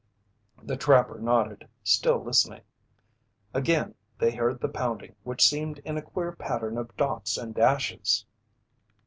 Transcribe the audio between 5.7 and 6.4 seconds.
in a queer